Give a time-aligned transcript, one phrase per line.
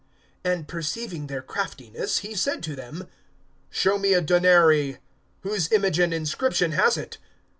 [0.45, 3.07] (23)And perceiving their craftiness, he said to them:
[3.71, 4.97] (24)Show me a denary[20:24].
[5.41, 7.19] Whose image and inscription has it?